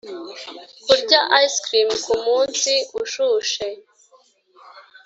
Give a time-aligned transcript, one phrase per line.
[0.85, 3.67] kurya ice cream kumunsi ushushe.